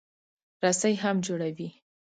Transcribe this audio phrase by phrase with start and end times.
[0.63, 1.69] رسۍ هم جوړوي.